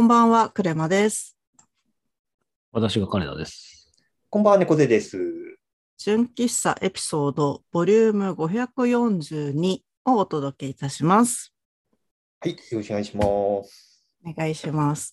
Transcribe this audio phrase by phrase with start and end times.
[0.00, 1.36] こんばんは、クレマです。
[2.72, 3.92] 私が金田です。
[4.30, 5.18] こんばんは、猫背です。
[5.98, 11.52] 純喫茶エピソードボリューム542をお届けいたします。
[12.40, 13.22] はい、よろしくお願いしま
[13.62, 14.06] す。
[14.24, 15.12] お願いします。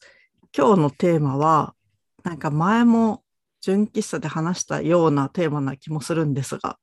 [0.58, 1.76] 今日のテーマは、
[2.24, 3.26] なんか前も
[3.60, 6.80] 純喫茶で話したようなテーマな気もするんですが、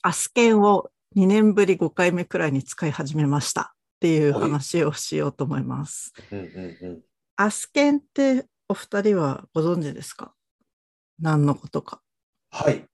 [0.00, 6.12] アスケンを2年ぶり5回目くらいに使い始めましたっていう話をしようと思います。
[6.30, 7.00] うんうんうん。
[7.36, 10.34] アスケンってお二人はご存知ですか？
[11.18, 12.02] 何のことか。
[12.50, 12.84] はい。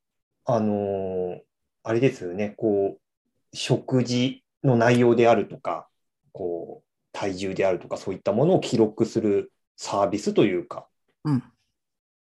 [0.45, 1.41] あのー
[1.83, 5.89] あれですよね、こう、食事の内容であるとか、
[6.31, 10.87] こう、体重であるとか、そういったものを記録するサービスというか、
[11.25, 11.43] うん。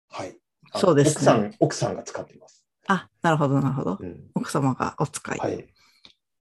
[0.09, 0.37] はい。
[0.75, 2.63] そうですね奥さん、奥さんが使っています。
[2.87, 3.97] あ、なるほど、なるほど。
[3.99, 4.29] うん。
[4.35, 5.39] 奥様がお使い。
[5.39, 5.67] はい。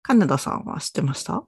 [0.03, 1.45] 金田さんは知ってました？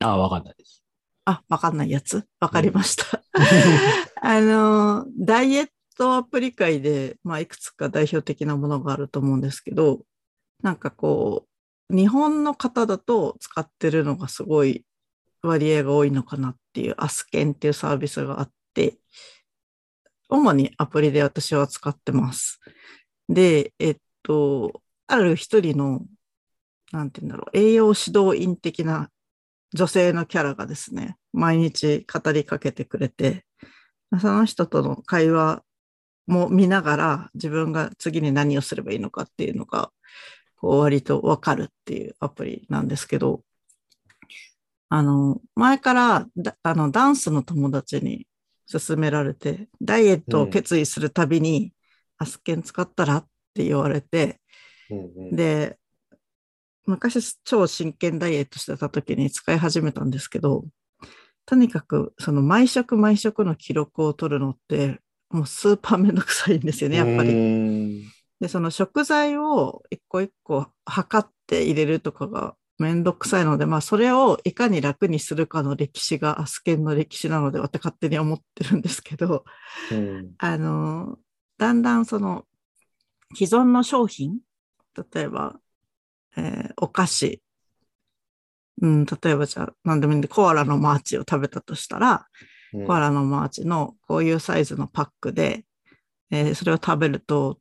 [0.00, 0.82] ああ、わかんないです。
[1.24, 2.24] あ、わかんないやつ？
[2.40, 3.22] わかりました。
[4.22, 10.04] あの、ダイエットアプリ界で、まあ、いくつか代表的なものがあると思うんですけど、
[10.62, 11.46] なんかこ
[11.90, 14.84] う、日本の方だと使ってるのがすごい
[15.42, 18.98] 割合が多いのかなっていう、アスケンっていうサービスがあって、
[20.28, 22.60] 主にアプリで私は使ってます。
[23.28, 26.02] で、えっと、ある一人の、
[26.92, 29.10] なんて言うんだろう、栄養指導員的な
[29.74, 33.44] 女性のキャラがですね、毎日語りかけてくれて、
[34.20, 35.62] その人との会話
[36.26, 39.90] も見ながら自分が次に何をすればいいのかっていうのが、
[40.56, 43.42] こう割とわかるっていうアプリなんですけど、
[44.88, 48.26] あの、前からだあのダンスの友達に
[48.70, 51.72] 勧められて、ダイエットを決意するたびに、
[52.18, 54.40] アスケン使ったらって言われて、
[54.90, 55.78] うんうん、で、
[56.86, 60.64] 昔超真剣ダイエットしてた時に使い始めたんですけど、
[61.44, 68.04] とにかくその毎食毎食の記録を取るのってもうスーパーめんどくさいんですよね、やっぱうり。
[68.40, 79.44] で、その食材を一個一個測って入れるとかがめんどくさいので、まあそれをいかに楽にするかの歴史がアスケンの歴史なので、私勝手に思ってるんですけど、
[79.90, 81.18] うんあの、
[81.58, 82.44] だんだんその
[83.34, 84.38] 既存の商品、
[85.14, 85.58] 例えば、
[86.36, 87.42] えーお菓子、
[88.82, 92.26] うん、例えばじゃあ何でもいいんで、コアラのマーチを食べたとしたら、
[92.72, 95.64] うんコアラのマーチのこういうサイズのパックで、
[96.30, 97.58] えーそれを食べると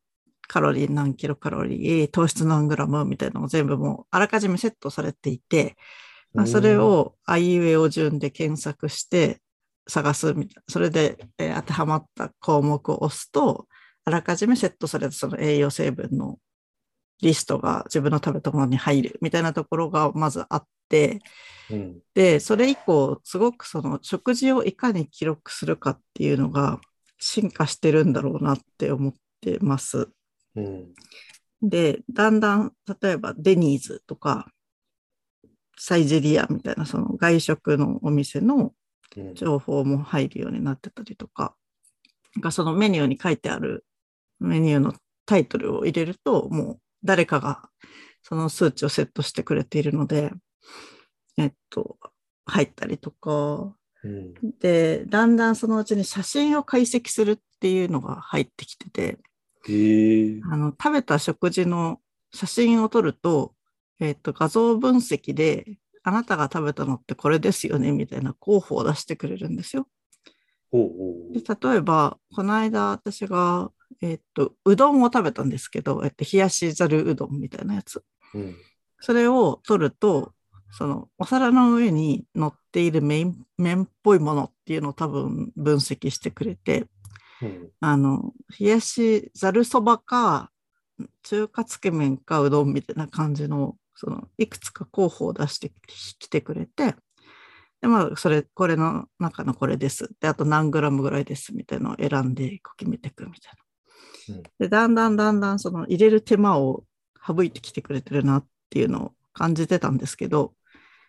[0.47, 5.75] カロリー何キロカロリー、糖質何グラムみたいなのが全部もうあらかじめセットされていて、
[6.34, 9.40] まあ、それをあいうえお順で検索して
[9.88, 10.63] 探すみたいな。
[10.68, 13.68] それで、えー当てはまった項目を押すと、
[14.03, 16.40] あらかじめセットされたその栄養成分の
[17.21, 21.21] リストが自分の食べたものに入るみたいなところがまずあって、
[21.69, 21.99] うん。
[22.13, 26.79] で、それ以降、すごくその食事をいかに記録するかっていうのが
[27.19, 30.09] 進化してるんだろうなって思ってます。
[30.55, 30.93] うん。
[31.61, 34.49] で、だんだん、例えばデニーズとか、
[35.77, 38.71] サイゼリアみたいなその外食のお店の
[39.17, 39.33] うん。
[39.33, 41.55] 情報も入るようになってたりとか、
[42.35, 43.85] なんかそのメニューに書いてある
[44.39, 44.93] メニューの
[45.25, 47.69] タイトルを入れると、もう誰かが
[48.23, 50.31] その数値をセットしてくれているので、
[51.38, 51.97] えっと、
[52.45, 54.33] 入ったりとか、うん。
[54.59, 59.19] で、だんだんそのうちに写真を解析するっていうのが入ってきてて、
[60.51, 61.99] あの、食べた食事の
[62.33, 63.53] 写真を撮ると、
[63.99, 69.88] えっと、画像分析で、あなたが食べたのってこれですよね、みたいな候補を出してくれるんですよ。
[70.71, 71.33] ほうほう。
[71.33, 73.71] で例えば、この間私が、
[74.11, 78.03] えっと、うどんを食べたんですけど、えっと、冷やしざるうどんみたいなやつ。
[78.33, 78.55] うん
[78.99, 80.33] それを取ると、
[80.71, 86.88] そのお皿の上に乗っている麺麺っぽいものっていうのを多分分析してくれて、
[87.41, 90.50] うんあの、冷やしざるそばか、
[91.24, 95.71] 中華つけ麺かうどんみたいな感じの、その、いくつか候補を出して
[96.18, 96.95] きてくれて、
[97.81, 100.09] で、まあ、それ、これの中のこれです。
[100.19, 103.64] で、あと何グラムぐらいですみたいなのを選んで、こう決めていくみたいな。
[104.30, 106.83] うんで、だんだんだんだん、その、入れる手間を
[107.25, 110.54] 省いてきてくれてるなっていうのを感じてたんですけど、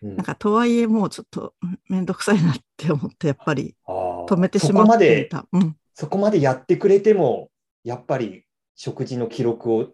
[0.01, 5.47] うんなんか、とはいえ、もうちょっとうんめんどくさいなって思って、やっぱり止めてしそまっこまでていた。
[5.51, 5.75] うん。
[5.95, 7.49] そこまでやってくれても、
[7.83, 9.87] やっぱり食事の記録を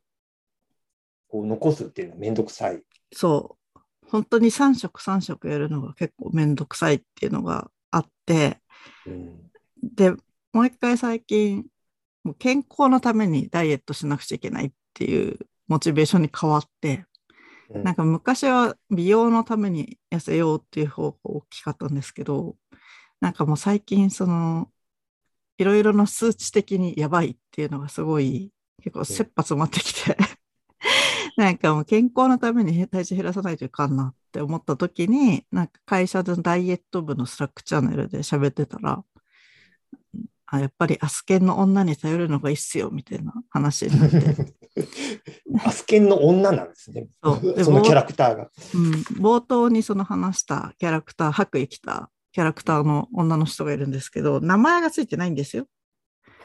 [1.30, 2.82] こう残すっていうのはめんどくさい。
[3.14, 3.80] そう。
[4.10, 8.60] 本当に3食3食やるのが結構めんどくさいっていうのがあって、
[9.08, 9.40] うん
[9.82, 10.12] で、
[10.54, 11.66] もう一回最近、
[12.24, 17.06] もう健康のためにダイエットしなくちゃいけないっていうモチベーションに変わって、
[17.70, 17.84] うん。
[17.84, 22.56] なんか昔は美容のために痩せようっていう方が大きかったんですけど、
[23.20, 24.70] なんかもう最近その、
[25.58, 28.52] いろいろな数値的にやばいっていうのがすごい
[28.84, 30.18] 結構切羽詰まってきて、
[31.38, 39.04] なんかもう健康のために体重減らさないといかんなって思った時に、なんか会社のダイエット部のスラックチャンネルで喋ってたら、
[40.46, 44.56] あやっぱりアスケンの女に頼るのがいいっすよみたいな話になって、
[45.66, 47.08] アスケンの女なんですね。
[47.24, 48.52] そうでそのキャラクターが。
[48.74, 48.92] うん、
[49.22, 55.68] 冒頭にその話したキャラクター、白衣着たキャラクターの女の人がいるんですけど、名前がついてないんですよ。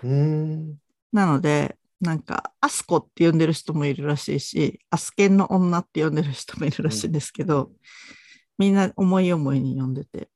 [0.03, 0.77] うーん。
[1.12, 7.73] なので、なんか、アスコって呼んでる人もいるらしいし、アスケンの女って呼んでる人もいるらしいんですけど、
[8.59, 10.29] みんな思い思いに呼んでて、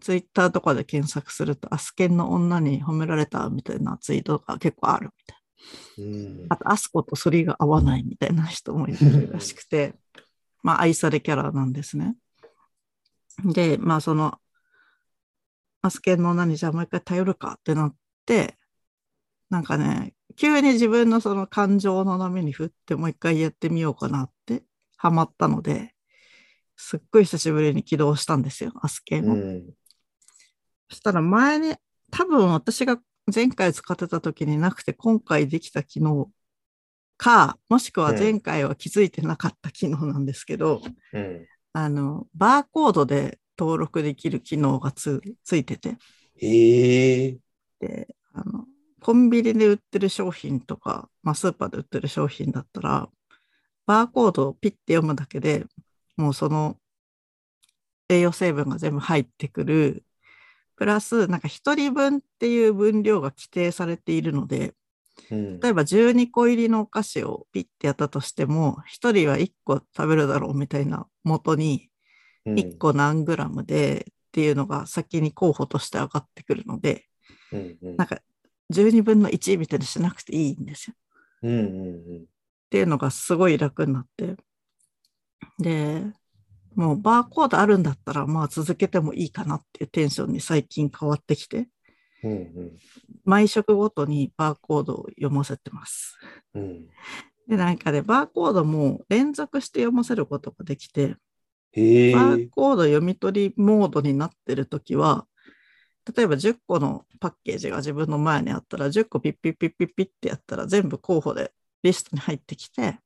[0.00, 5.40] ツイッターとかで検索すると、アスケンの女に褒められたみたいなツイートが結構あるみたい
[5.98, 6.54] うんな。
[6.54, 9.94] あと、アスコと反りが合わないみたいな人もいるらしくて、
[10.62, 12.16] まあ、愛されキャラなんですね。
[13.44, 14.38] で、まあ、その、
[15.82, 17.94] アスケンの女にじゃあもう一回頼るかってなっ
[18.26, 18.56] て、
[19.48, 24.62] なんかね、急に自分のその感情の波に振ってもう一回やってみようかなって
[24.96, 25.94] ハマったので、
[26.76, 29.34] すっごい久しぶりに起動したんですよ、アスケンを。
[29.34, 29.70] うん
[30.90, 31.74] そしたら前に、
[32.10, 32.98] 多分私が
[33.32, 36.30] 前回使ってた時になくて今回できた機能
[37.16, 40.82] か、もしくは前回は気づいてなかった機能なんですけど、
[41.12, 45.96] うんあの、バーコードで登録できる機能がつついてて、
[46.36, 47.38] へえ。
[47.78, 48.66] で、あの、
[49.00, 53.08] コンビニで売ってる商品とか、まあ、スーパーで売ってる商品だったら、
[53.86, 55.64] バーコードをピッて読むだけで
[56.16, 56.76] もうその
[58.08, 60.04] 栄養成分が全部入ってくる。
[60.80, 64.74] プラス、なんか1人分っていう分量が規定されているので、
[65.30, 71.90] うん例えば12個入りのお菓子をピッてやったとしても、1人は1個食べるだろうみたいな元に、
[72.46, 77.04] 1個何グラムでっていうのが先に候補として上がってくるので、
[77.52, 78.18] うんうんなんか
[78.72, 80.94] 12分の1みたいにしなくていいんですよ。
[81.42, 82.24] うんうんっ
[82.70, 84.36] ていうのがすごい楽になって。
[85.58, 86.04] で、
[86.80, 91.68] もうバーコードあるんだったら、まあ続けてもいいかなっていうテンションに最近変わってきて、
[92.24, 92.78] うんうん
[93.24, 96.18] 毎食ごとにバーコードを読ませてます。
[96.54, 96.88] うん
[97.48, 101.16] で、なんかね、バーコードも連続して読ませることができて。
[101.74, 105.26] バーコード読み取りモードになってるときは、
[106.16, 112.98] 例えば10個のパッケージが自分の前にあったら、10個ピッピッピッピッピッってやったら全部候補でリストに入ってきて、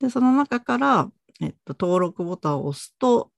[0.00, 3.30] で、その中から、えっと、登録ボタンを押すと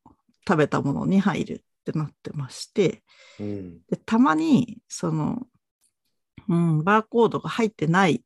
[0.46, 3.02] 食べたものに入るってなってまして、
[3.40, 3.78] うん。
[3.90, 5.46] でたまに、その、
[6.48, 8.22] うん、バーコードが入ってない、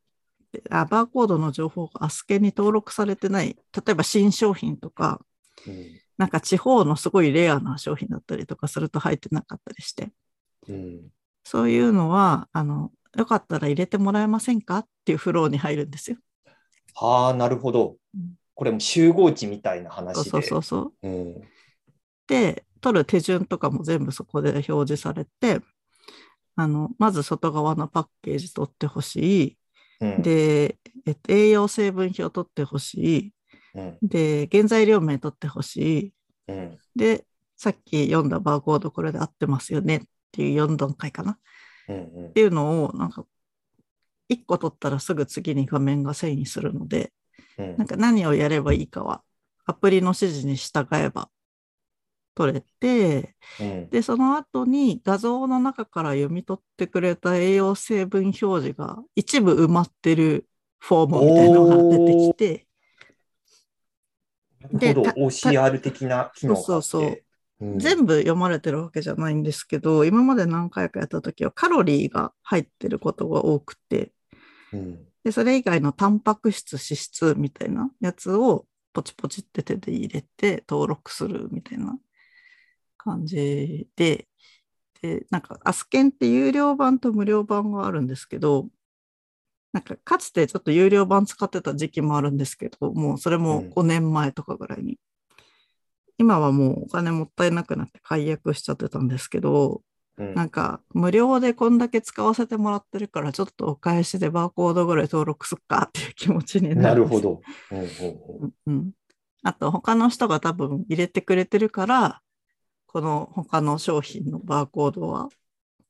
[0.70, 5.20] あバーコードの情報がアスケに登録されてない、例えば新商品とか、
[5.66, 5.86] うん。
[6.18, 10.12] なんか地方のすごいレアな商品だったりとかすると入ってなかったりして、
[10.68, 11.00] うん。
[11.42, 14.78] そういうのは、あの、よかったら入れてもらえませんか？
[14.78, 16.18] っていうフローに入るんですよ。
[16.94, 17.96] はあ、なるほど。
[18.14, 18.34] うん。
[18.62, 20.30] これも集合値みたいな話で。
[20.30, 21.08] そうそうそう。
[21.08, 21.42] うん
[22.28, 25.58] で、取る手順とかも全部そこで表示されて、
[26.54, 29.16] あの、まず外側のパッケージ取ってほし
[29.48, 29.58] い。
[30.00, 33.34] うんで、えっと、栄養成分表取ってほし
[33.74, 34.08] うんい。
[34.08, 36.14] で、原材料名取ってほしい。
[36.46, 37.26] うんで、
[37.56, 40.00] さっき読んだバーコードこれで合ってますよねっ
[40.30, 41.32] ていう4段階かな。
[41.32, 41.38] っ
[41.88, 43.26] うんうんていうのを、なんか、
[44.28, 47.12] 1個取ったらすぐ次に画面が遷移するので、
[47.58, 47.76] うん。
[47.76, 49.22] なんか何をやればいいかは、
[49.64, 51.30] アプリの指示に従えば
[52.34, 53.90] 取れて、うん。
[53.90, 62.66] で、その後に画像の中から読み取ってくれた栄養成分表示が一部埋まってるフォームみたいなのが出てきて、
[64.60, 64.78] なるほど。
[64.78, 67.22] でた OCR 的な機能そうそう。
[67.60, 67.78] うん。
[67.78, 74.12] 全部読まれてるわけじゃないんですけど、今まで何回かやった時はカロリーが入ってることが多くて、
[74.72, 81.96] うんで、それ以外のタンパク質、脂質みたいなやつをポチポチって手で入れて登録するみたいな
[82.98, 84.26] 感じで、
[85.00, 88.68] で、なんかアスケンって有料版と無料版があるんですけど、
[89.72, 94.98] なんかかつてちょっと有料版使ってた時期もあるんですけど、もうそれもうん5年前とかぐらいに。
[96.18, 99.91] 今はもうお金もったいなくなって解約しちゃってたんですけど、うん
[100.34, 106.80] なんか無料でこんだけ使わせてもらってるから、ちょっとお返しでバーコードぐらい登録すっかっていう気持ちになる。
[106.80, 107.40] なるほど。
[107.70, 107.92] うんうんうん
[108.42, 108.52] うん。
[108.66, 108.92] うん。
[109.42, 112.22] あと他の人が多分入れてくれてるから、
[112.86, 115.28] この他の商品のバーコードは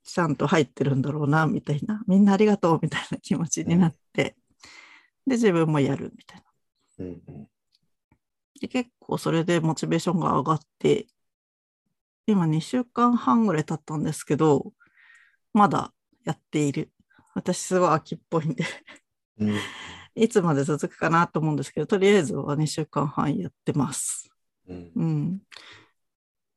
[0.05, 2.03] ちゃんと入ってるんだろうな、みたいな。
[2.07, 4.37] みんなありがとうみたいな気持ちになって、
[5.27, 6.43] で、自分もやるみたい
[6.99, 7.05] な。
[7.07, 7.49] うんうん
[8.61, 11.07] で、結構それでモチベーションが上がって、
[12.26, 14.73] 今2週間半ぐらい経ったんですけど、
[15.52, 15.93] まだ
[16.25, 16.91] やっている。
[17.35, 18.64] 私すごい秋っぽいんで、
[19.38, 19.57] うん
[20.14, 24.31] いつまで続くかなと思うんですけど、とりあえずは2週間半やってます。
[24.69, 25.41] うんうん。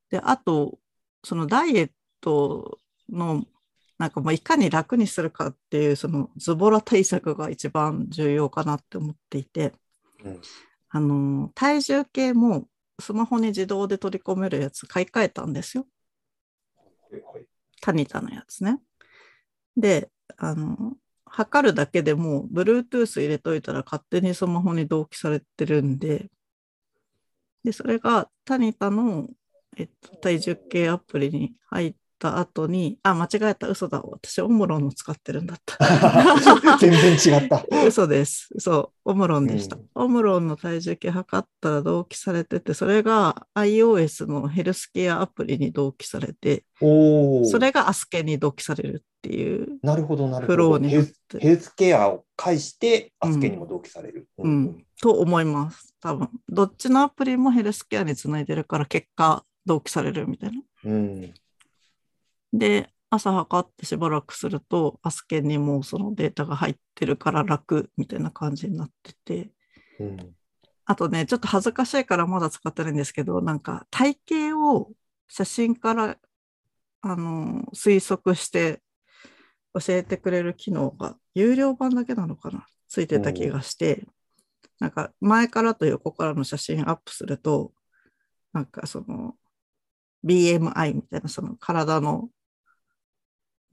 [0.10, 0.78] で、あと、
[1.24, 2.80] そのダイエット
[3.10, 3.46] の、
[3.98, 9.72] なんかもういかに楽にするかっていう、そのズボラ対策が一番重要かなって思っていて、
[10.24, 10.42] うん
[10.90, 12.68] あの、体重計も
[13.00, 15.88] スマホに自動で取り込めるやつ買い替えたんですよ。
[17.82, 18.80] タニタのやつね。
[19.78, 20.94] で、あの、
[21.26, 26.30] 測るだけでも、Bluetooth 入れといたら勝手にスマホに同期されてるんで、
[27.64, 29.28] で、それがタニタの、
[29.76, 34.02] えっと、体重計アプリに入った後に、あ、間違えた、嘘だ。
[34.02, 35.78] 私、オムロンの使ってるんだった。
[36.80, 37.66] 全然違った。
[37.86, 38.50] 嘘です。
[38.58, 39.76] そう、オムロンでした。
[39.76, 47.46] うんオムロンの体重計測ったら同期されてて、それが iOS のヘルスケアアプリに同期されて、おお。
[47.46, 51.40] それがアスケに同期されるっていうなるほど、なるほフローど。
[51.40, 54.28] ヘルスケアを介して、アスケにも同期される。
[54.38, 55.96] うん、と思います。
[56.02, 56.30] 多分。
[56.50, 60.62] どっちのアプリもヘルスケアにつないでるから結果同期されるみたいな。
[60.86, 61.34] うん。
[62.58, 69.52] で、朝測ってしばらくすると、アスケにもそのデータが入ってるから楽みたいな感じになってて。
[70.00, 70.36] うん。
[70.86, 74.92] あとね、ちょっと恥ずかしいからまだ使ってないんですけど、なんか体型を
[75.28, 76.18] 写真から
[77.02, 78.82] あの推測して
[79.74, 82.68] 教えてくれる機能が有料版だけなのかな？
[82.88, 84.06] ついてた気がして、
[84.80, 87.74] なんか前からと横からの写真アップすると、
[88.54, 89.34] なんかその
[90.24, 92.30] BMI みたいなその体の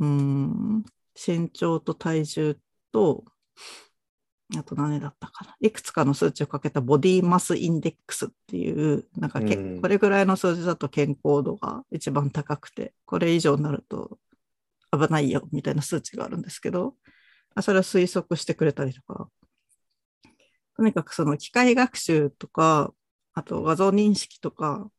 [0.02, 0.84] うーん。
[1.14, 2.56] 身長と体重
[2.90, 3.24] と
[4.56, 5.56] あと何だったかな。
[5.60, 9.80] いくつかの数値をかけたボディマスインデックスっていう、なんかけ、うん。
[9.80, 14.18] これぐらいの数字だと健康度が一番高くて、これ以上になると
[14.92, 16.96] 危ないよみたいな数値があるんですけど、
[17.54, 19.28] あそれを推測してくれたりとか、
[20.76, 22.92] とにかくその機械学習とか、
[23.34, 24.90] あと画像認識とか、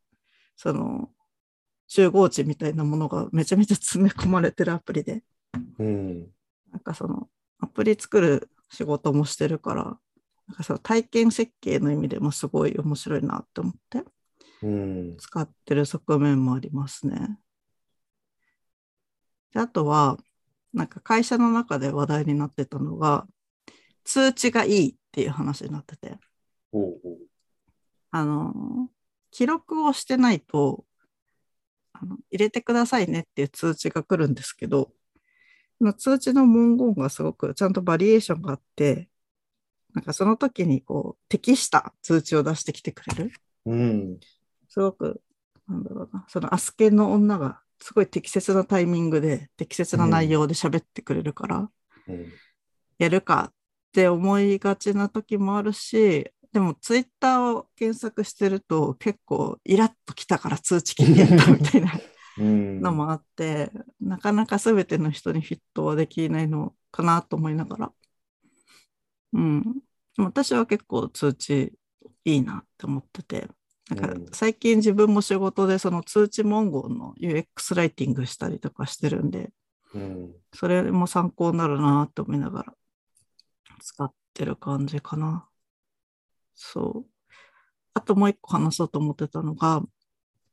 [0.56, 1.10] その
[1.96, 5.22] 集合値みたいなものがめちゃめちゃ詰め込まれてるアプリで、
[5.78, 6.22] うん。
[6.72, 9.90] なんかそのアプリ作る仕事もしてるから、な
[10.54, 14.04] んかその体験設計の意味でもすごい面白いなって思って
[14.64, 15.18] うん。
[15.18, 17.38] 使ってる側面もありますね。
[19.54, 20.18] であとは、
[20.74, 23.28] なんか会社の中で話題になってたのが、
[24.04, 26.18] 通知がいいっていう話になってて、
[26.72, 27.18] おうおう
[28.10, 28.90] あの、
[29.30, 30.86] 記録をしてないと、
[31.94, 34.92] あの入れてくださいねっていう通知が来るんですけど、
[35.78, 39.10] その通知の文言がすごくちゃんとバリエーションがあって、
[39.94, 43.32] なんかその時にこう適した通知を出してきてくれる。
[43.66, 44.20] うん。
[44.70, 45.22] すごく、
[45.68, 51.70] なんだろうな、そのアスケンの女がすごい適切なタイミングで適切な内容で喋ってくれるから、
[52.08, 52.34] うん。
[52.98, 53.54] やるかっ
[53.92, 61.92] て思いがちな時もあるし、でもツイッターを検索してると結構イラッときたから通知切ってたみたいな
[62.38, 62.82] うん。
[62.82, 67.94] のもあって、なかなか全ての人にフィットはできないのかなと思いながら。
[69.34, 69.82] うん。
[70.18, 71.74] 私は結構通知
[72.26, 73.48] いいなって思ってて、
[73.90, 79.52] なんかうん最近自分も仕事でその通知文言の UX ライティングしたりとかしてるんで、
[79.94, 80.34] うん。
[80.54, 82.74] それも参考になるなって思いながら
[83.80, 85.48] 使ってる感じかな。
[86.56, 87.10] そう。
[87.94, 89.82] あともう一個話そうと思ってたのが、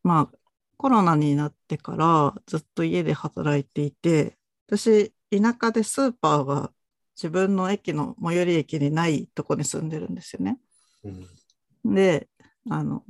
[0.03, 0.39] まあ
[0.77, 6.73] コロナになってからずっと家で働いていて、私田舎でスーパーが
[7.17, 10.59] 自分の駅の最寄り駅にないとこに住んでるんですよね。
[11.05, 11.95] うん。
[11.95, 12.29] で、
[12.71, 13.05] あの、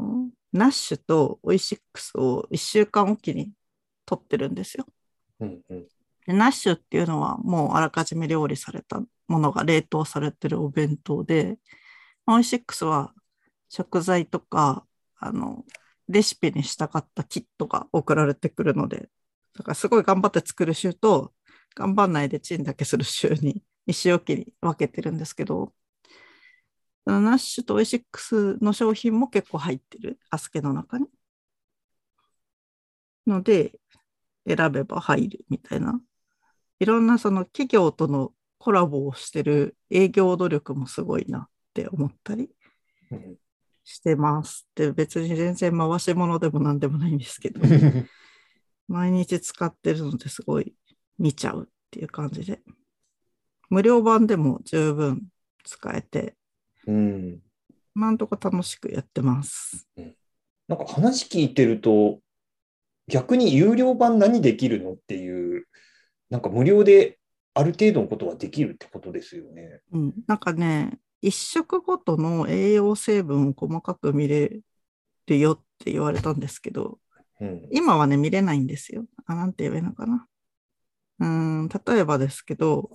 [0.52, 3.52] ナッシュとオイシックスを1週間おきに
[4.04, 4.86] 取ってるんですよ。
[5.38, 5.60] うん。
[5.68, 5.86] うん。
[6.26, 11.58] でナッシュっていうのはもうあらかじめ料理されたものが冷凍されてるお弁当で、
[12.26, 13.14] オイシックスは
[13.68, 14.86] 食材とか、
[15.18, 15.64] あの、
[16.08, 19.08] レシピに従ったキットが送られてくるので、
[19.54, 21.32] だからすごい頑張って作る週と、
[21.74, 25.72] 頑張んないでチンだけする週に、一週おきに分けてるんですけど、
[27.06, 31.06] ナッシュとオイシックスの商品も結構入ってる、あすけんの中に。
[33.26, 33.78] ので、
[34.46, 36.00] 選べば入るみたいな。
[36.80, 41.48] いろんなその企業とのコラボをしてる営業努力もすごいな
[41.80, 42.50] って思ったり
[43.10, 43.36] うん
[43.84, 47.60] してますって別に全然回し物でも何でもないんですけど、
[48.86, 50.74] 毎日使ってるのですごい
[51.18, 52.62] 見ちゃうっていう感じで。
[53.68, 55.28] 無料版でも十分
[55.64, 56.36] 使えて、
[56.86, 57.40] うん。
[57.94, 59.88] 今んとこ楽しくやってます。
[60.68, 62.20] なんか話聞いてると、
[63.08, 65.66] 逆に有料版何できるのっていう、
[66.28, 67.18] なんか無料で
[67.54, 69.80] ある程度のことはできるってことですよね。
[69.92, 74.60] うん、なんかね、一食ごとの栄養成分を細かく見れ
[75.26, 76.98] るよって言われたんですけど、
[77.40, 77.68] うん。
[77.70, 79.04] 今はね、見れないんですよ。
[79.26, 80.26] あ、なんて言えばいいのかな。
[81.20, 82.90] うーん、例えばですけど、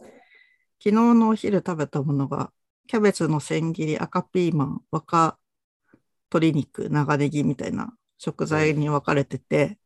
[0.84, 2.52] 昨日のお昼食べたものが、
[2.88, 5.38] キャベツの千切り、赤ピーマン、若
[6.32, 9.80] 鶏肉、長ネギみたいな食材に分かれてて、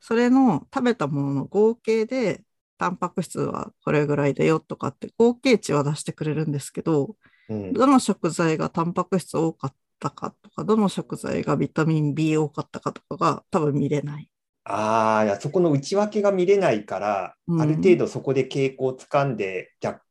[0.00, 2.42] それの食べたものの合計で、
[2.78, 7.14] タンパク質はこれぐらいだよとかって合計値は出してくれるんですけど、うん、
[7.48, 14.28] どの食材がタンパク質多かったかとか、どの食材がビタミン B 多かったかとかが多分見れない。
[14.64, 20.02] ああ、いやそこの内訳が見れないから、うんある程度そこで傾向をつかんで、じゃあ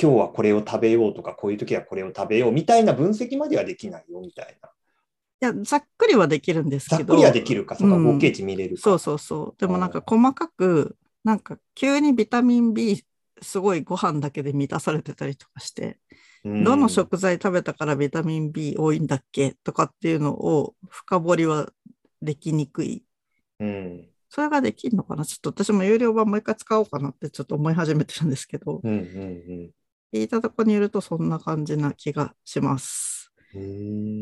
[0.00, 4.70] 今日はこれを食べようとか、こういう時はこれを食べようみたいな分析まではできないよみたいな。
[5.40, 6.98] いや、ざっくりはできるんですけど。
[6.98, 8.82] ざっくりはできるか、そのうん合計値見れるか。
[8.82, 9.60] そうそうそう。
[9.60, 13.04] でもなんか細かく、なんか急にビタミン B
[13.42, 15.98] すごいご飯だけで満たされてたりとかして、
[16.44, 16.64] うん。
[16.64, 21.70] どの食材食べたからビタミン B 多いんだっけとかっていうのを深掘りは
[22.22, 23.04] できにくい。
[23.60, 24.08] うん。
[24.30, 25.24] それができるのかな？
[25.24, 29.70] ちょっと私も有料版もう一回使おうかなってちょっと思い始めてるんですけど、うんうん
[30.12, 33.32] 聞いたとこによるとそんな感じな気がします。
[33.54, 33.62] うん。
[33.62, 33.64] う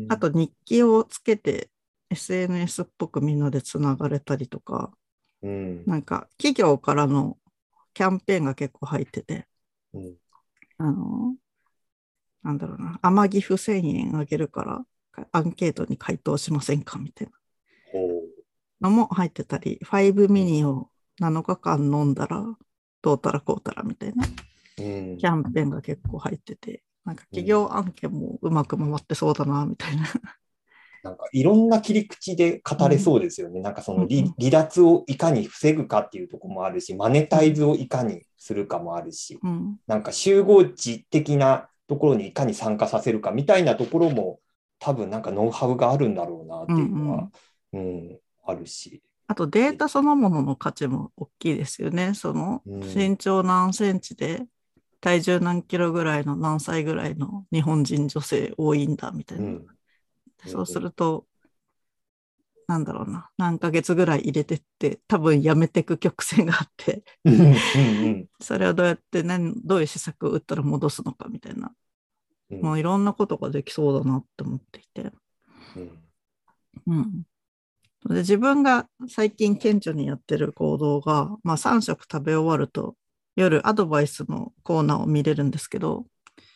[0.07, 1.69] んあと日記をつけて
[2.09, 4.91] SNS っぽくみんなでつながれたりとか、
[5.41, 5.83] うん。
[5.85, 7.37] なんか企業からの
[7.97, 9.47] キャンペーンが結構入ってて、
[9.91, 10.17] うん。
[10.77, 11.35] あの、
[12.43, 14.85] なんだろうな、天城府1000円あげるか
[15.15, 17.33] ら、アンケートに回答しませんかみたいな。
[18.81, 22.45] のも入ってたり、5ミニを7日間飲んだら、
[23.01, 24.27] どうたらこうたらみたいな。
[24.77, 25.17] うん。
[25.17, 30.05] キャンペーンが結構入ってて、なんか企業案件もうまく回ってそうだな、みたいな。
[31.07, 33.61] なんかいろんな切り口で語れそうですよね。
[33.61, 39.77] なんかその離脱をいかに防ぐかっていうところもあるし、マネタイズをいかにするかもあるし、うん。
[39.87, 44.39] なんか集合値的なところにいかに参加させるかみたいなところも
[44.79, 47.29] 多分なんかノウハウがあるんだろうなっていうのは、
[47.71, 49.01] うんあるし。
[49.27, 52.13] あとデータそのものの価値も大きいですよね。
[52.13, 54.45] そのうん身長何センチで
[54.99, 59.49] 体重何キロぐらいの何歳ぐらいの日本人女性多いんだみたいうな。
[59.49, 59.76] ん
[60.45, 61.25] そうすると、
[62.67, 67.03] なんだろうな、何ヶ月ぐらい入れてって多分やめていく曲線があって、
[68.41, 71.73] それをどうやって何、どういう施策を打ったら戻すのかみたいな、
[72.49, 72.61] うん。
[72.61, 75.11] まあいろんなことができそうだなって思っていて。
[76.85, 76.93] うん。
[76.93, 77.23] うん。
[78.09, 82.95] で自分が最近顕著にやってる行動が、まあ、3食食べ終わると
[83.35, 86.05] 夜アドバイスのコーナーを見れるんですけど、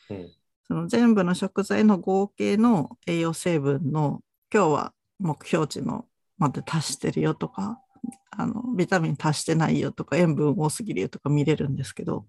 [0.10, 0.32] うん
[0.72, 4.22] その全部の食材の合計の栄養成分の
[4.54, 6.06] 今日は目標値の
[6.38, 7.82] まで達してるよとか
[8.30, 12.26] あのビタミン達してないよとか塩分多すぎるよとか見れるんですけど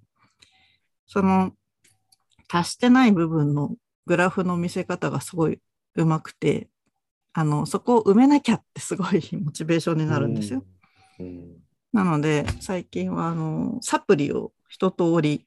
[1.07, 1.53] その
[2.49, 3.77] 達してない部分の
[4.07, 5.61] グラフの見せ方がすごい
[5.95, 6.69] うまくて
[7.35, 10.65] あのそこを埋めなきゃってすごいモチベーションになるんですよ。。
[11.21, 15.47] うんなので最近はあのサプリを一通り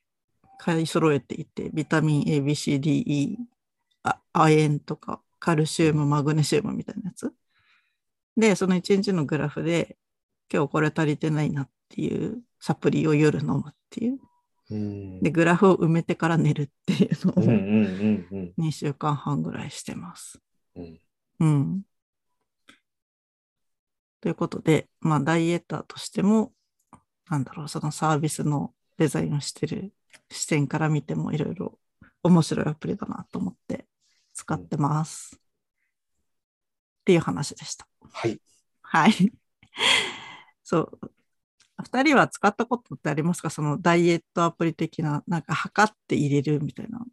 [0.58, 3.38] 買い揃えていてビタミン A、B、C、D、E、
[4.04, 7.32] あ亜鉛とかカルシウム、マグネシウムみたいなやつ。
[8.38, 9.98] で、その一日のグラフで
[10.52, 14.20] 今日これ足りてないなっていうサプリを夜飲むっていう。
[14.72, 20.40] うんで、グラフを埋めてから寝るっていうのをうんうんうんうん2週間半ぐらいしてます。
[20.76, 21.00] うん
[21.40, 21.82] うん。
[24.22, 26.54] ということで、まあ、ダイエッターとしても、
[27.30, 29.94] なんだろう、そのサービスのデザインをしてる
[30.30, 31.80] 視点から見てもいろいろ
[32.24, 33.86] 面白いアプリだなと思って
[34.34, 35.36] 使ってます。
[35.38, 35.40] っ
[37.06, 37.88] ていう話でした。
[38.12, 38.40] はい。
[38.82, 39.12] はい。
[40.64, 41.00] そう。
[41.84, 43.50] 二人は使ったことってありますか？
[43.50, 47.06] そのダイエットアプリ的な、なんか測って入れるみたいな。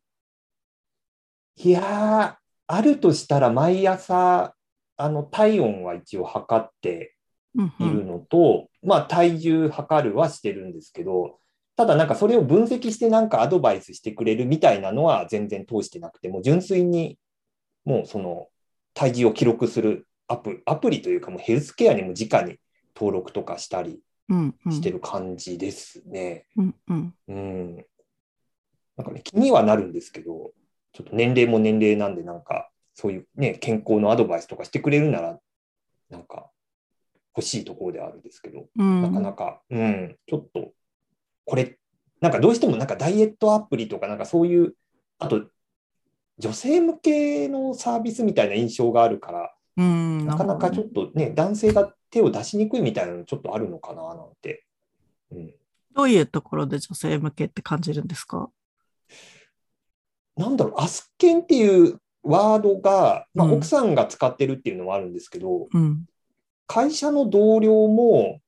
[1.57, 2.37] いやー、
[2.69, 4.55] あるとしたら毎朝、
[4.97, 7.17] あの体温は一応測って
[7.55, 8.07] うんういるん。
[8.07, 11.39] のと、まあ体重測るはしてるんですけど、
[11.77, 17.19] ただなんかそれを分析してなんかアドバイスしてくれるみたいなのは全然通してなくて、もう純粋に
[17.85, 18.49] もうその
[18.95, 22.59] 体重を記録するアプアプリというかもうヘルスケアにも直に
[22.95, 24.01] 登録とかしたり。
[24.71, 26.47] してる感じですね。
[26.57, 27.15] うんうん。
[27.29, 27.77] うん。
[28.97, 30.53] なんかね、気にはなるんですけど、
[30.93, 35.39] ちょっと年齢も年齢なんで、なんか、そういうね、健康のアドバイスとかしてくれるなら、
[36.11, 36.51] なんか、
[37.37, 39.03] 欲しいところではあるんですけど、うん。
[39.03, 40.73] なかなか、うん、ちょっと、
[41.45, 41.79] これ、
[42.21, 44.75] なんかどうしてもなんかダイエットアプリとか、なんかそういう、
[45.19, 45.43] あと、
[46.39, 54.65] 女性向けのサービスみたいな印象があるから、うん、なかなかちょっっとね、男性が手を出しにくいみたいなのちょっとあるのかななんて。
[55.31, 55.55] うん、
[55.95, 58.51] どういうところで女性向けって感じるんですか？
[60.37, 66.07] なんだろう、アスケンっていうワードが、まあ、うん奥さんが使ってるっていうのもあるんですけど、うん。
[66.67, 68.41] 会社の同僚も、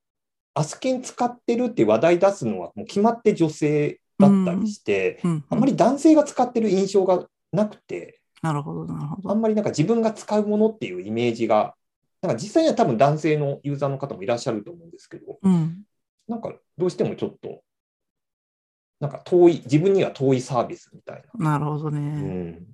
[0.54, 5.44] アスケン使ってるって話題出すのはもう決まって女性だったりして、うん。
[5.50, 9.30] あんまり男性が使ってる印象がなくて、なるほど、なるほど。
[9.30, 11.74] あんまりなんか自分が使うものっていうイメージが、
[12.20, 15.82] なんか実際には多分男性のユーザーの方もいらっしゃると思うんですけど、うん。
[16.28, 17.62] なんかどうしてもちょっと、
[19.00, 21.52] なんか遠い、自分には遠いサービスみたいな。
[21.52, 21.98] なるほどね。
[22.00, 22.73] うん、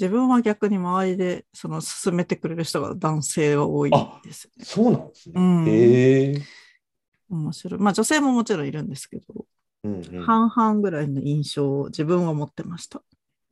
[0.00, 3.90] 自分は逆に周りでその進めてくれる人が男性が多い
[4.24, 4.64] ですね。
[4.64, 5.34] そうなんですね。
[5.36, 6.42] うんへえ。
[7.28, 7.80] 面白い。
[7.80, 9.46] まあ女性ももちろんいるんですけど、
[9.84, 13.02] うんうん半々ぐらいの印象を自分は持ってました。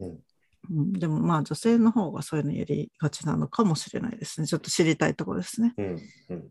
[0.01, 0.19] うん
[0.71, 4.47] うんでもまあ女性の方がそういうのやりがちなのかもしれないですね。
[4.47, 5.75] ちょっと知りたいところですね。
[5.77, 5.99] うん
[6.31, 6.49] うん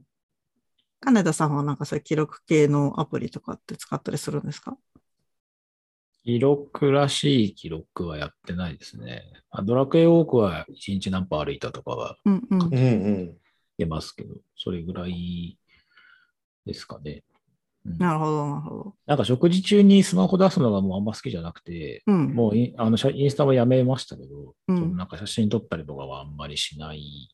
[1.00, 4.78] 金田さんはなんかそういう記録系のアプリとかって使ったりするんですか？
[6.28, 9.24] 記録らしい記録はやってないですね。
[9.50, 12.62] あドラクエウォークは1日何歩歩いたとかはうんうん。
[12.64, 12.78] うんう
[13.12, 13.38] ん
[13.78, 15.58] 出ますけど、それぐらい
[16.66, 17.24] ですかね。
[17.86, 18.96] うんなるほど、なるほど。
[19.06, 22.34] なんか食事中にスマホ出すのがもうあんま好きじゃなくて、うん。
[22.34, 27.30] もうインあの写インスタはやめましたけど、うんそのなんか写真撮ったりとかはあんまりしない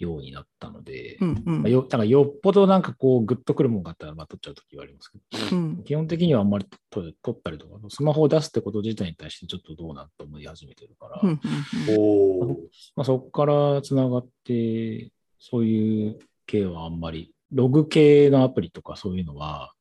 [0.00, 1.62] ようになったので、うんうん。
[1.62, 5.18] まあ、よなんかよっぽどなんかこうグッとくるもんがあったらまあ撮っちゃうときはありますけ
[5.50, 5.84] ど、うん。
[5.84, 12.56] 基本的にはあんまり撮撮ったりとか、スマホを出すってこと自体に対してちょっとどうなんと思い始めてるから、うんうん
[12.96, 19.72] まあ、そこからつながって、そういう系はあんまり、ログ系のアプリとかそういうのは、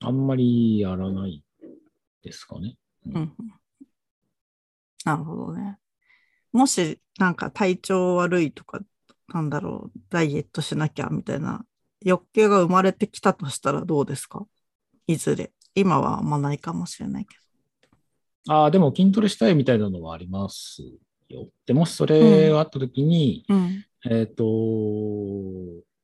[0.00, 1.44] あんまりやらない
[2.22, 2.76] ですかね。
[3.06, 3.32] うんうん。
[5.04, 5.78] なるほどね。
[6.52, 8.80] もしなんか体調悪いとか、
[9.32, 11.64] なんだろう、ダイエットしなきゃみたいな
[12.00, 14.46] 欲求が生まれてきたとしたらどうですか？
[15.06, 15.52] いずれ。
[15.74, 17.36] 今はあんまないかもしれないけ
[18.48, 20.82] ああ、でも筋トレしたいみたいなのはあります
[21.28, 21.48] よ。
[21.64, 23.54] でもしそれがあったときに、ど。
[23.54, 23.84] うん。
[24.10, 24.44] えっ、と、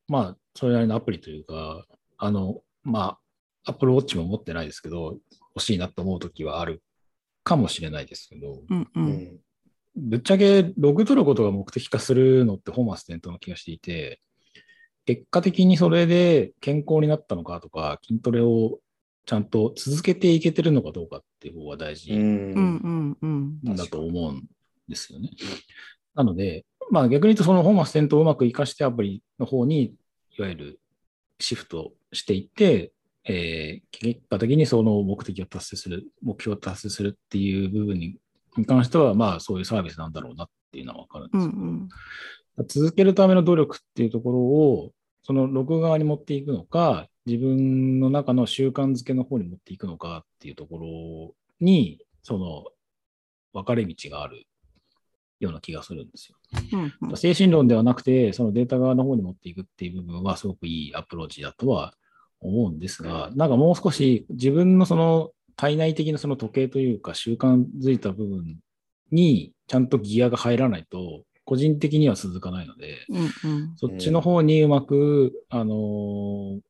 [0.07, 1.85] まあ、それなりのアプリというか、
[2.17, 3.19] あの、ま
[3.64, 5.19] あ、Apple Watch も持ってないですけど、
[5.55, 6.83] 欲しいなと思うときはある
[7.43, 8.88] かもしれないですけど、うんう。
[8.95, 9.41] うんん
[9.99, 14.21] ぶっちゃけログ取ることが目的化するのって本末転倒な気がしていて、
[15.05, 18.79] 結果的にそれで健康になったのかとか、筋トレを
[19.27, 22.13] ちゃんと続けていけてるのかどうかっていう方が大事。
[23.63, 24.45] なんだと思うん
[24.89, 25.31] ですよね。
[26.15, 29.95] なので、まあ逆に言うとその本末転倒をうまく活かしてアプリの方に
[30.39, 30.81] いわゆる
[31.39, 32.93] シフトしていって、
[33.25, 38.17] えー結果的にその目的を達成する、目標を達成するっていう部分に
[38.57, 41.89] に関しては、まあそういうサービスなんだろうなっていうのはわかるんでうんすけど、うん。
[42.69, 52.65] 続けるための努力っていうところを、その録側に持っていくのか、自分の中の習慣づけの方に持っていくのかっていうところに、その
[53.53, 54.47] 分かれ道がある
[55.41, 56.37] ような気がするんですよ。
[56.73, 61.95] うんうん精神論ではなくて、そのデータ側の方に持っていくっていう部分はすごくいいアプローチだとは
[62.41, 68.59] 思うんですが、なんかもう少し自分のその体内的なその時計というか習慣づいた部分
[69.11, 73.73] にちゃんとギアが入らないと、個人的には続かないので、うんうん。
[73.77, 76.61] そっちの方にうまく、あのー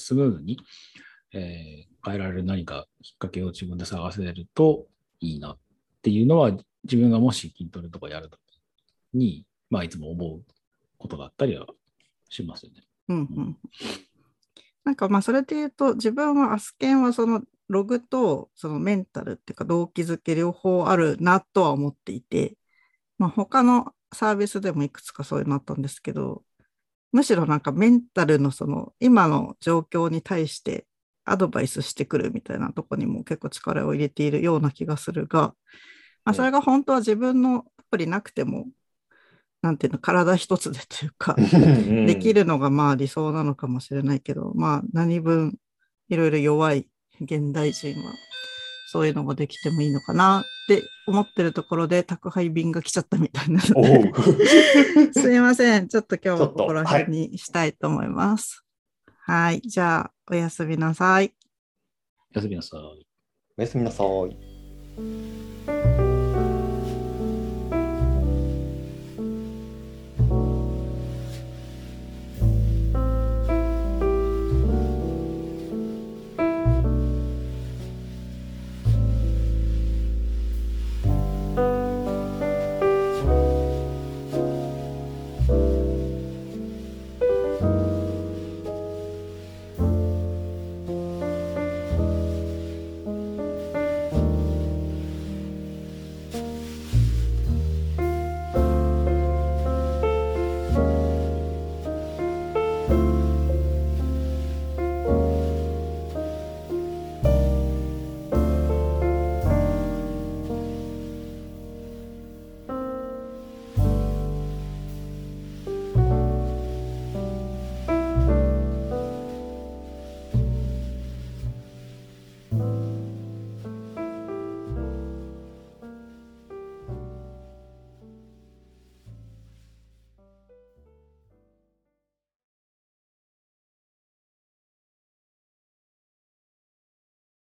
[0.00, 0.58] スムーズに、
[1.32, 4.86] えー変えられる何かきっかけを自分で探せると
[5.20, 5.58] いいなっ
[6.00, 6.52] ていうのは、
[6.84, 10.42] 自分がもし筋トレとかやるときに、まあ、いつも思う
[10.96, 11.66] ことだったりは
[12.30, 12.84] しますよね。
[13.08, 13.56] うんうん。
[14.84, 22.56] なんかまあそれで言うと自分はアスケンはそのログとそのメンタルっていうか動機づけ両方あるなとは思っていて、
[23.18, 26.42] まあ、他のサービスでもいくつかそういうのあったんですけど
[27.12, 30.86] むしろなんかメンタルのその今の状況に対して
[31.24, 35.54] アドバイスしてくるみたいなとこにも結構力を入れているような気がするが、
[36.24, 38.66] まあ、それが本当は自分のアプリなくても
[39.60, 45.56] なんていうの体一つでというかできるのがまあ理想なのかもしれないけど、まあ何分
[46.08, 46.86] いろいろ弱い
[47.20, 48.12] 現代人は
[48.90, 54.10] そういうのができてもいいのかなって思ってるところで宅配便が来ちゃったみたいなおので
[55.10, 55.88] う すいません。
[55.88, 58.64] ちょっと今日はここら辺にしたいと思います。
[59.20, 61.34] はい、じゃあおやすみなさい。
[62.34, 62.80] おやすみなさい。
[62.80, 65.77] おやすみなさい。